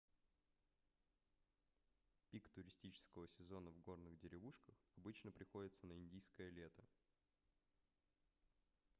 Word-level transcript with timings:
пик 2.31 2.49
туристического 2.49 3.27
сезона 3.27 3.69
в 3.69 3.79
горных 3.81 4.17
деревушках 4.17 4.73
обычно 4.97 5.31
приходится 5.31 5.85
на 5.85 5.93
индийское 5.93 6.49
лето 6.49 6.81